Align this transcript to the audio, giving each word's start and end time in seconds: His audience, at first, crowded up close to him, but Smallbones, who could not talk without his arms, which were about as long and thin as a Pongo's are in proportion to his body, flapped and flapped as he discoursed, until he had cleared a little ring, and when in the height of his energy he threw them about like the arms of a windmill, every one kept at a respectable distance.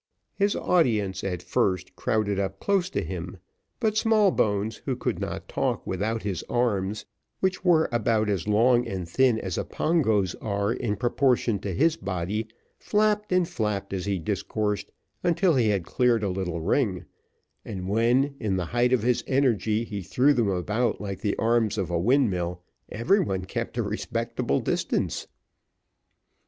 His 0.33 0.55
audience, 0.55 1.23
at 1.23 1.43
first, 1.43 1.95
crowded 1.95 2.39
up 2.39 2.59
close 2.59 2.89
to 2.89 3.03
him, 3.03 3.37
but 3.79 3.95
Smallbones, 3.95 4.77
who 4.85 4.95
could 4.95 5.19
not 5.19 5.47
talk 5.47 5.85
without 5.85 6.23
his 6.23 6.41
arms, 6.49 7.05
which 7.39 7.63
were 7.63 7.87
about 7.91 8.27
as 8.27 8.47
long 8.47 8.87
and 8.87 9.07
thin 9.07 9.37
as 9.37 9.59
a 9.59 9.63
Pongo's 9.63 10.33
are 10.41 10.73
in 10.73 10.95
proportion 10.95 11.59
to 11.59 11.71
his 11.71 11.97
body, 11.97 12.47
flapped 12.79 13.31
and 13.31 13.47
flapped 13.47 13.93
as 13.93 14.05
he 14.05 14.17
discoursed, 14.17 14.91
until 15.21 15.53
he 15.53 15.69
had 15.69 15.83
cleared 15.85 16.23
a 16.23 16.29
little 16.29 16.61
ring, 16.61 17.05
and 17.63 17.87
when 17.87 18.33
in 18.39 18.55
the 18.57 18.65
height 18.73 18.93
of 18.93 19.03
his 19.03 19.23
energy 19.27 19.83
he 19.83 20.01
threw 20.01 20.33
them 20.33 20.49
about 20.49 20.99
like 20.99 21.19
the 21.21 21.35
arms 21.37 21.77
of 21.77 21.91
a 21.91 21.99
windmill, 21.99 22.63
every 22.89 23.19
one 23.19 23.45
kept 23.45 23.77
at 23.77 23.81
a 23.83 23.87
respectable 23.87 24.61
distance. 24.61 25.27